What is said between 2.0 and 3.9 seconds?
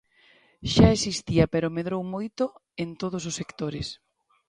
moito en todos os sectores.